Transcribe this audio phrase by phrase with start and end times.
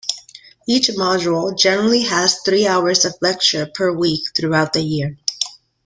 [0.67, 5.15] Each module generally has three hours of lectures per week throughout the year.